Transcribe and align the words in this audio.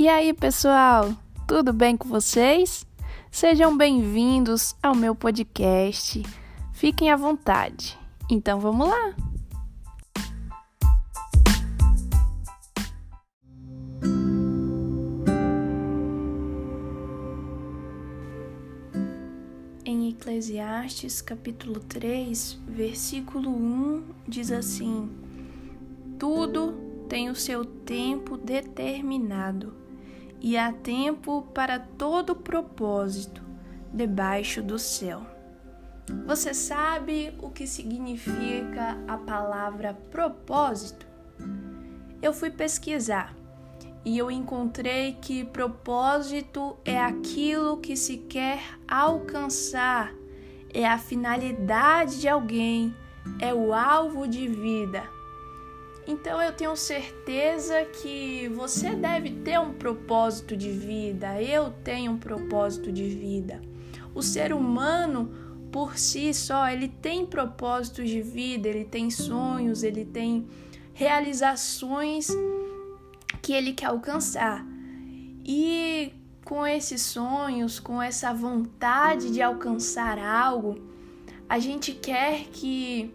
E 0.00 0.08
aí, 0.08 0.32
pessoal, 0.32 1.14
tudo 1.46 1.74
bem 1.74 1.94
com 1.94 2.08
vocês? 2.08 2.86
Sejam 3.30 3.76
bem-vindos 3.76 4.74
ao 4.82 4.94
meu 4.94 5.14
podcast. 5.14 6.22
Fiquem 6.72 7.10
à 7.10 7.16
vontade. 7.16 7.98
Então 8.30 8.58
vamos 8.58 8.88
lá! 8.88 9.14
Em 19.84 20.08
Eclesiastes, 20.08 21.20
capítulo 21.20 21.78
3, 21.78 22.58
versículo 22.66 23.50
1, 23.50 24.04
diz 24.26 24.50
assim: 24.50 25.10
Tudo 26.18 26.72
tem 27.06 27.28
o 27.28 27.34
seu 27.34 27.66
tempo 27.66 28.38
determinado 28.38 29.79
e 30.40 30.56
há 30.56 30.72
tempo 30.72 31.42
para 31.54 31.78
todo 31.78 32.34
propósito 32.34 33.42
debaixo 33.92 34.62
do 34.62 34.78
céu. 34.78 35.22
Você 36.26 36.54
sabe 36.54 37.32
o 37.40 37.50
que 37.50 37.66
significa 37.66 38.98
a 39.06 39.16
palavra 39.16 39.94
propósito? 40.10 41.06
Eu 42.20 42.32
fui 42.32 42.50
pesquisar 42.50 43.34
e 44.04 44.16
eu 44.16 44.30
encontrei 44.30 45.18
que 45.20 45.44
propósito 45.44 46.76
é 46.84 46.98
aquilo 46.98 47.76
que 47.76 47.96
se 47.96 48.16
quer 48.16 48.60
alcançar, 48.88 50.12
é 50.72 50.86
a 50.86 50.98
finalidade 50.98 52.20
de 52.20 52.28
alguém, 52.28 52.94
é 53.38 53.52
o 53.52 53.74
alvo 53.74 54.26
de 54.26 54.48
vida. 54.48 55.19
Então 56.10 56.42
eu 56.42 56.52
tenho 56.52 56.74
certeza 56.74 57.84
que 57.84 58.48
você 58.48 58.96
deve 58.96 59.30
ter 59.30 59.60
um 59.60 59.72
propósito 59.72 60.56
de 60.56 60.68
vida. 60.68 61.40
Eu 61.40 61.70
tenho 61.84 62.10
um 62.10 62.18
propósito 62.18 62.90
de 62.90 63.08
vida. 63.08 63.60
O 64.12 64.20
ser 64.20 64.52
humano 64.52 65.30
por 65.70 65.96
si 65.96 66.34
só, 66.34 66.68
ele 66.68 66.88
tem 66.88 67.24
propósitos 67.24 68.10
de 68.10 68.20
vida, 68.20 68.68
ele 68.68 68.84
tem 68.84 69.08
sonhos, 69.08 69.84
ele 69.84 70.04
tem 70.04 70.48
realizações 70.92 72.26
que 73.40 73.52
ele 73.52 73.72
quer 73.72 73.86
alcançar. 73.86 74.66
E 75.44 76.12
com 76.44 76.66
esses 76.66 77.02
sonhos, 77.02 77.78
com 77.78 78.02
essa 78.02 78.34
vontade 78.34 79.30
de 79.30 79.40
alcançar 79.40 80.18
algo, 80.18 80.76
a 81.48 81.60
gente 81.60 81.92
quer 81.92 82.46
que 82.46 83.14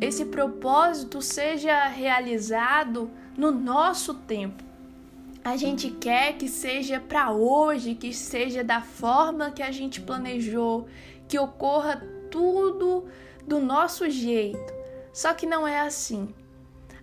esse 0.00 0.24
propósito 0.24 1.22
seja 1.22 1.86
realizado 1.86 3.10
no 3.36 3.50
nosso 3.50 4.14
tempo. 4.14 4.62
A 5.44 5.56
gente 5.56 5.90
quer 5.90 6.38
que 6.38 6.48
seja 6.48 6.98
para 6.98 7.30
hoje, 7.30 7.94
que 7.94 8.12
seja 8.12 8.64
da 8.64 8.80
forma 8.80 9.50
que 9.50 9.62
a 9.62 9.70
gente 9.70 10.00
planejou, 10.00 10.88
que 11.28 11.38
ocorra 11.38 12.02
tudo 12.30 13.04
do 13.46 13.60
nosso 13.60 14.08
jeito. 14.08 14.72
Só 15.12 15.34
que 15.34 15.46
não 15.46 15.68
é 15.68 15.80
assim. 15.80 16.34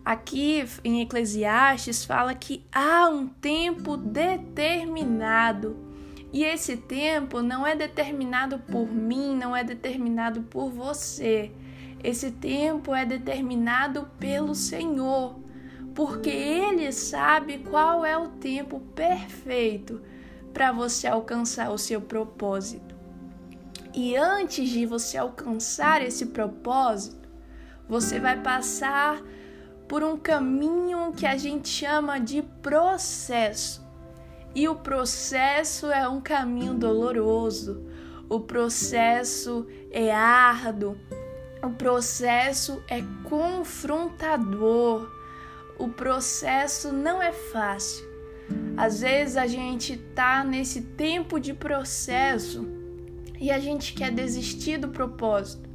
Aqui 0.04 0.66
em 0.84 1.02
Eclesiastes 1.02 2.04
fala 2.04 2.34
que 2.34 2.66
há 2.72 3.08
um 3.08 3.28
tempo 3.28 3.96
determinado. 3.96 5.78
E 6.34 6.44
esse 6.44 6.76
tempo 6.78 7.42
não 7.42 7.68
é 7.68 7.76
determinado 7.76 8.58
por 8.58 8.92
mim, 8.92 9.36
não 9.36 9.56
é 9.56 9.64
determinado 9.64 10.42
por 10.44 10.70
você. 10.70 11.52
Esse 12.04 12.32
tempo 12.32 12.96
é 12.96 13.06
determinado 13.06 14.10
pelo 14.20 14.56
Senhor, 14.56 15.36
porque 15.94 16.30
Ele 16.30 16.92
sabe 16.92 17.60
qual 17.60 18.04
é 18.04 18.18
o 18.18 18.30
tempo 18.30 18.80
perfeito 18.96 20.02
para 20.52 20.72
você 20.72 21.08
alcançar 21.08 21.72
o 21.72 21.78
seu 21.78 22.02
propósito. 22.02 22.96
E 23.94 24.16
antes 24.16 24.70
de 24.70 24.86
você 24.86 25.18
alcançar 25.18 26.02
esse 26.02 26.28
propósito, 26.28 27.30
você 27.88 28.20
vai 28.20 28.42
passar 28.42 29.22
por 29.88 30.02
um 30.02 30.16
caminho 30.16 31.12
que 31.12 31.26
a 31.26 31.36
gente 31.36 31.68
chama 31.68 32.18
de 32.18 32.42
processo. 32.42 33.86
E 34.56 34.68
o 34.68 34.76
processo 34.76 35.92
é 35.92 36.08
um 36.08 36.22
caminho 36.22 36.74
doloroso, 36.74 37.86
o 38.30 38.40
processo 38.40 39.68
é 39.92 40.14
árduo, 40.14 40.98
o 41.64 41.70
processo 41.70 42.82
é 42.88 43.04
confrontador. 43.24 45.10
O 45.78 45.90
processo 45.90 46.92
não 46.92 47.22
é 47.22 47.32
fácil. 47.32 48.06
Às 48.76 49.02
vezes 49.02 49.38
a 49.38 49.48
gente 49.48 49.98
tá 49.98 50.44
nesse 50.44 50.82
tempo 50.82 51.40
de 51.40 51.54
processo 51.54 52.68
e 53.40 53.52
a 53.52 53.60
gente 53.60 53.94
quer 53.94 54.12
desistir 54.12 54.78
do 54.78 54.90
propósito. 54.90 55.70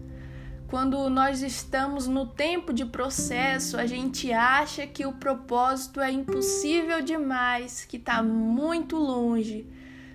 Quando 0.68 1.08
nós 1.08 1.42
estamos 1.42 2.08
no 2.08 2.26
tempo 2.26 2.72
de 2.72 2.84
processo, 2.84 3.76
a 3.76 3.86
gente 3.86 4.32
acha 4.32 4.86
que 4.86 5.06
o 5.06 5.12
propósito 5.12 6.00
é 6.00 6.10
impossível 6.10 7.00
demais, 7.00 7.84
que 7.84 7.96
está 7.96 8.20
muito 8.22 8.96
longe. 8.96 9.64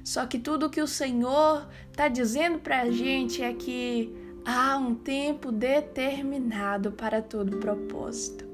Só 0.04 0.26
que 0.26 0.38
tudo 0.38 0.70
que 0.70 0.82
o 0.82 0.88
Senhor 0.88 1.68
está 1.90 2.10
dizendo 2.10 2.60
para 2.60 2.82
a 2.82 2.92
gente 2.92 3.42
é 3.42 3.54
que 3.54 4.14
há 4.46 4.78
um 4.78 4.96
tempo 4.96 5.52
determinado 5.52 6.92
para 6.92 7.22
todo 7.22 7.58
propósito. 7.58 8.46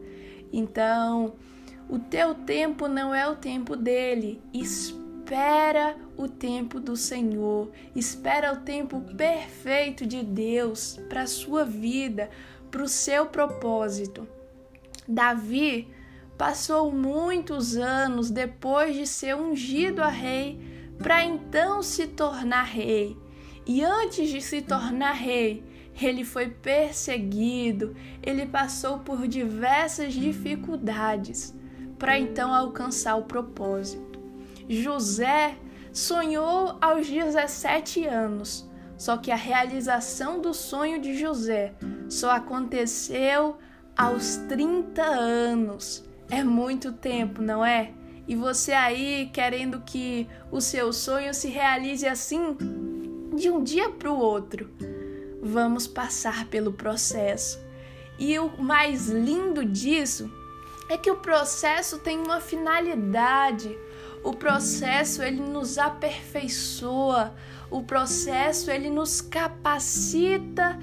Então, 0.51 1.33
o 1.89 1.99
teu 1.99 2.33
tempo 2.35 2.87
não 2.87 3.13
é 3.13 3.27
o 3.27 3.35
tempo 3.35 3.75
dele. 3.75 4.41
Espera 4.53 5.95
o 6.17 6.27
tempo 6.27 6.79
do 6.79 6.95
Senhor. 6.95 7.71
Espera 7.95 8.53
o 8.53 8.57
tempo 8.57 9.01
perfeito 9.15 10.05
de 10.05 10.23
Deus 10.23 10.99
para 11.09 11.23
a 11.23 11.27
sua 11.27 11.63
vida, 11.63 12.29
para 12.69 12.83
o 12.83 12.87
seu 12.87 13.25
propósito. 13.25 14.27
Davi 15.07 15.87
passou 16.37 16.91
muitos 16.91 17.77
anos 17.77 18.29
depois 18.29 18.95
de 18.95 19.07
ser 19.07 19.35
ungido 19.35 20.03
a 20.03 20.09
rei 20.09 20.59
para 20.97 21.23
então 21.23 21.81
se 21.81 22.07
tornar 22.07 22.63
rei. 22.63 23.17
E 23.65 23.83
antes 23.83 24.29
de 24.29 24.41
se 24.41 24.61
tornar 24.61 25.13
rei, 25.13 25.63
ele 26.05 26.23
foi 26.23 26.49
perseguido, 26.49 27.95
ele 28.21 28.45
passou 28.45 28.99
por 28.99 29.27
diversas 29.27 30.13
dificuldades 30.13 31.55
para 31.97 32.19
então 32.19 32.53
alcançar 32.53 33.15
o 33.15 33.23
propósito. 33.23 34.19
José 34.69 35.55
sonhou 35.91 36.77
aos 36.79 37.09
17 37.09 38.05
anos, 38.05 38.69
só 38.97 39.17
que 39.17 39.31
a 39.31 39.35
realização 39.35 40.39
do 40.39 40.53
sonho 40.53 41.01
de 41.01 41.17
José 41.17 41.73
só 42.09 42.31
aconteceu 42.31 43.57
aos 43.97 44.37
30 44.47 45.01
anos. 45.01 46.03
É 46.29 46.43
muito 46.43 46.91
tempo, 46.91 47.41
não 47.41 47.65
é? 47.65 47.91
E 48.27 48.35
você 48.35 48.73
aí 48.73 49.29
querendo 49.33 49.81
que 49.81 50.27
o 50.51 50.59
seu 50.59 50.91
sonho 50.91 51.33
se 51.33 51.47
realize 51.47 52.05
assim 52.05 52.55
de 53.35 53.49
um 53.49 53.63
dia 53.63 53.89
para 53.89 54.11
o 54.11 54.19
outro 54.19 54.69
vamos 55.47 55.87
passar 55.87 56.45
pelo 56.45 56.73
processo. 56.73 57.59
E 58.19 58.37
o 58.37 58.61
mais 58.61 59.07
lindo 59.09 59.63
disso 59.63 60.31
é 60.89 60.97
que 60.97 61.11
o 61.11 61.17
processo 61.17 61.99
tem 61.99 62.19
uma 62.19 62.39
finalidade. 62.39 63.77
O 64.23 64.33
processo 64.33 65.21
ele 65.21 65.41
nos 65.41 65.77
aperfeiçoa. 65.77 67.33
O 67.69 67.83
processo 67.83 68.71
ele 68.71 68.89
nos 68.89 69.21
capacita 69.21 70.79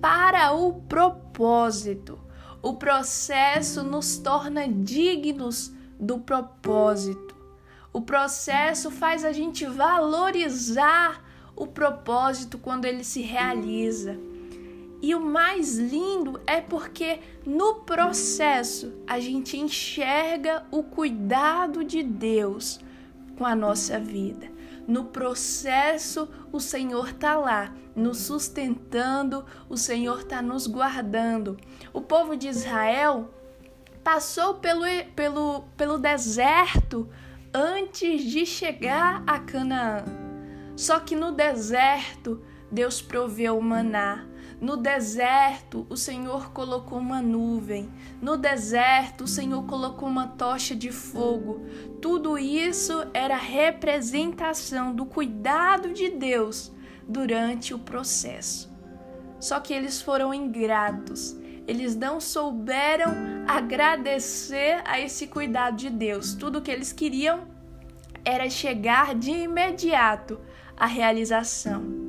para 0.00 0.52
o 0.52 0.74
propósito. 0.82 2.18
O 2.62 2.74
processo 2.74 3.82
nos 3.82 4.18
torna 4.18 4.68
dignos 4.68 5.72
do 5.98 6.18
propósito. 6.18 7.36
O 7.92 8.00
processo 8.00 8.90
faz 8.90 9.24
a 9.24 9.32
gente 9.32 9.66
valorizar 9.66 11.24
o 11.56 11.66
propósito 11.66 12.58
quando 12.58 12.84
ele 12.84 13.04
se 13.04 13.22
realiza. 13.22 14.18
E 15.02 15.14
o 15.14 15.20
mais 15.20 15.78
lindo 15.78 16.40
é 16.46 16.60
porque 16.60 17.20
no 17.46 17.76
processo 17.76 18.92
a 19.06 19.18
gente 19.18 19.56
enxerga 19.56 20.64
o 20.70 20.82
cuidado 20.82 21.82
de 21.82 22.02
Deus 22.02 22.80
com 23.36 23.46
a 23.46 23.54
nossa 23.54 23.98
vida. 23.98 24.50
No 24.86 25.06
processo, 25.06 26.28
o 26.52 26.60
Senhor 26.60 27.10
está 27.10 27.36
lá, 27.36 27.72
nos 27.94 28.18
sustentando, 28.18 29.44
o 29.68 29.76
Senhor 29.76 30.20
está 30.20 30.42
nos 30.42 30.66
guardando. 30.66 31.56
O 31.92 32.00
povo 32.00 32.36
de 32.36 32.48
Israel 32.48 33.32
passou 34.02 34.54
pelo, 34.54 34.84
pelo, 35.14 35.62
pelo 35.76 35.96
deserto 35.96 37.08
antes 37.54 38.22
de 38.24 38.44
chegar 38.44 39.22
a 39.26 39.38
Canaã. 39.38 40.19
Só 40.80 40.98
que 40.98 41.14
no 41.14 41.30
deserto, 41.30 42.40
Deus 42.72 43.02
proveu 43.02 43.58
o 43.58 43.62
maná. 43.62 44.24
No 44.58 44.78
deserto, 44.78 45.86
o 45.90 45.96
Senhor 45.96 46.52
colocou 46.52 46.98
uma 46.98 47.20
nuvem. 47.20 47.90
No 48.18 48.38
deserto, 48.38 49.24
o 49.24 49.28
Senhor 49.28 49.62
colocou 49.66 50.08
uma 50.08 50.26
tocha 50.26 50.74
de 50.74 50.90
fogo. 50.90 51.66
Tudo 52.00 52.38
isso 52.38 53.06
era 53.12 53.36
representação 53.36 54.94
do 54.94 55.04
cuidado 55.04 55.92
de 55.92 56.08
Deus 56.08 56.72
durante 57.06 57.74
o 57.74 57.78
processo. 57.78 58.74
Só 59.38 59.60
que 59.60 59.74
eles 59.74 60.00
foram 60.00 60.32
ingratos. 60.32 61.36
Eles 61.68 61.94
não 61.94 62.22
souberam 62.22 63.12
agradecer 63.46 64.80
a 64.86 64.98
esse 64.98 65.26
cuidado 65.26 65.76
de 65.76 65.90
Deus. 65.90 66.32
Tudo 66.32 66.62
que 66.62 66.70
eles 66.70 66.90
queriam 66.90 67.46
era 68.24 68.48
chegar 68.48 69.14
de 69.14 69.30
imediato 69.30 70.40
à 70.80 70.86
realização 70.86 72.00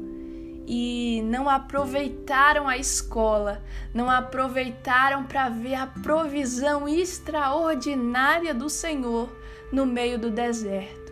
e 0.65 1.21
não 1.25 1.49
aproveitaram 1.49 2.65
a 2.65 2.77
escola, 2.77 3.61
não 3.93 4.09
aproveitaram 4.09 5.25
para 5.25 5.49
ver 5.49 5.75
a 5.75 5.85
provisão 5.85 6.87
extraordinária 6.87 8.53
do 8.53 8.69
Senhor 8.69 9.29
no 9.69 9.85
meio 9.85 10.17
do 10.17 10.31
deserto. 10.31 11.11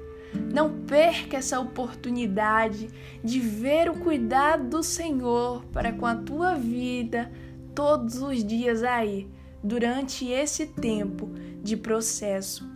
Não 0.53 0.83
perca 0.85 1.37
essa 1.37 1.59
oportunidade 1.59 2.87
de 3.21 3.39
ver 3.41 3.89
o 3.89 3.99
cuidado 3.99 4.69
do 4.69 4.81
Senhor 4.81 5.65
para 5.73 5.91
com 5.91 6.05
a 6.05 6.15
tua 6.15 6.55
vida 6.55 7.29
todos 7.75 8.21
os 8.21 8.43
dias 8.43 8.81
aí, 8.81 9.27
durante 9.61 10.25
esse 10.27 10.67
tempo 10.67 11.29
de 11.61 11.75
processo. 11.75 12.68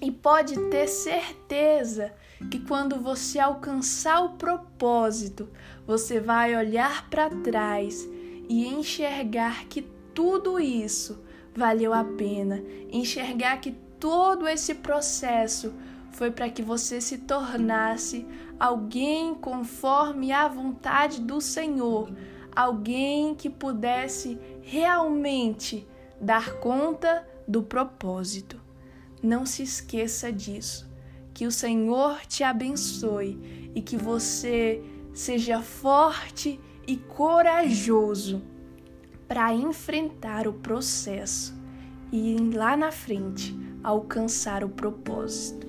E 0.00 0.10
pode 0.12 0.56
ter 0.70 0.86
certeza 0.86 2.12
que 2.50 2.60
quando 2.60 3.00
você 3.00 3.38
alcançar 3.38 4.20
o 4.20 4.36
propósito, 4.36 5.48
você 5.86 6.20
vai 6.20 6.54
olhar 6.54 7.08
para 7.10 7.28
trás 7.30 8.08
e 8.48 8.66
enxergar 8.66 9.64
que 9.66 9.82
tudo 10.14 10.60
isso 10.60 11.22
valeu 11.54 11.92
a 11.92 12.04
pena, 12.04 12.62
enxergar 12.92 13.60
que 13.60 13.72
todo 13.98 14.46
esse 14.46 14.76
processo 14.76 15.74
foi 16.12 16.30
para 16.30 16.48
que 16.48 16.62
você 16.62 17.00
se 17.00 17.18
tornasse 17.18 18.26
alguém 18.58 19.34
conforme 19.34 20.32
a 20.32 20.46
vontade 20.48 21.20
do 21.20 21.40
Senhor, 21.40 22.10
alguém 22.54 23.34
que 23.34 23.50
pudesse 23.50 24.38
realmente 24.62 25.86
dar 26.20 26.54
conta 26.54 27.26
do 27.46 27.62
propósito. 27.62 28.67
Não 29.22 29.44
se 29.44 29.62
esqueça 29.62 30.32
disso. 30.32 30.88
Que 31.34 31.46
o 31.46 31.52
Senhor 31.52 32.20
te 32.26 32.42
abençoe 32.42 33.70
e 33.74 33.80
que 33.80 33.96
você 33.96 34.82
seja 35.12 35.60
forte 35.62 36.60
e 36.86 36.96
corajoso 36.96 38.42
para 39.26 39.52
enfrentar 39.52 40.48
o 40.48 40.54
processo 40.54 41.54
e 42.10 42.36
lá 42.54 42.76
na 42.76 42.90
frente 42.90 43.54
alcançar 43.84 44.64
o 44.64 44.68
propósito. 44.68 45.67